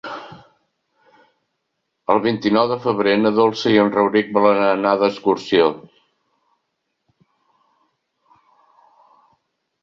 [2.13, 5.69] El vint-i-nou de febrer na Dolça i en Rauric volen anar d'excursió.